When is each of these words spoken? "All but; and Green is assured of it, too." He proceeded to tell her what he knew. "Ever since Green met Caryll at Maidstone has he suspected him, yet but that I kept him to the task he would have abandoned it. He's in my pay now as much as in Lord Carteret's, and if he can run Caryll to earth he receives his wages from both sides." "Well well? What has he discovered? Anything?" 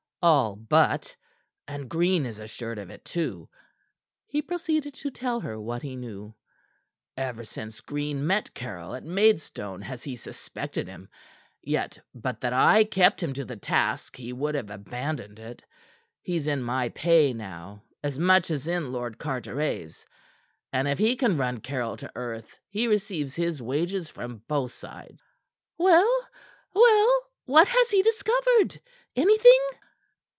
"All 0.23 0.55
but; 0.55 1.15
and 1.67 1.89
Green 1.89 2.27
is 2.27 2.37
assured 2.37 2.77
of 2.77 2.91
it, 2.91 3.03
too." 3.03 3.49
He 4.27 4.43
proceeded 4.43 4.93
to 4.93 5.09
tell 5.09 5.39
her 5.39 5.59
what 5.59 5.81
he 5.81 5.95
knew. 5.95 6.35
"Ever 7.17 7.43
since 7.43 7.81
Green 7.81 8.27
met 8.27 8.53
Caryll 8.53 8.93
at 8.93 9.03
Maidstone 9.03 9.81
has 9.81 10.03
he 10.03 10.15
suspected 10.15 10.87
him, 10.87 11.09
yet 11.63 11.97
but 12.13 12.39
that 12.41 12.53
I 12.53 12.83
kept 12.83 13.23
him 13.23 13.33
to 13.33 13.43
the 13.43 13.55
task 13.55 14.15
he 14.15 14.31
would 14.31 14.53
have 14.53 14.69
abandoned 14.69 15.39
it. 15.39 15.63
He's 16.21 16.45
in 16.45 16.61
my 16.61 16.89
pay 16.89 17.33
now 17.33 17.81
as 18.03 18.19
much 18.19 18.51
as 18.51 18.67
in 18.67 18.91
Lord 18.91 19.17
Carteret's, 19.17 20.05
and 20.71 20.87
if 20.87 20.99
he 20.99 21.15
can 21.15 21.35
run 21.35 21.61
Caryll 21.61 21.97
to 21.97 22.11
earth 22.15 22.59
he 22.69 22.85
receives 22.85 23.35
his 23.35 23.59
wages 23.59 24.11
from 24.11 24.43
both 24.47 24.71
sides." 24.73 25.23
"Well 25.79 26.29
well? 26.75 27.23
What 27.45 27.67
has 27.67 27.89
he 27.89 28.03
discovered? 28.03 28.79
Anything?" 29.15 29.59